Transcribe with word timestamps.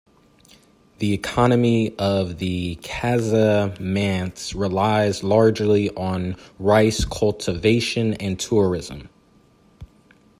The 0.97 1.13
economy 1.13 1.93
of 1.99 2.39
the 2.39 2.77
Casamance 2.77 4.55
relies 4.55 5.21
largely 5.23 5.91
on 5.91 6.37
rice 6.57 7.05
cultivation 7.05 8.15
and 8.15 8.39
tourism. 8.39 9.09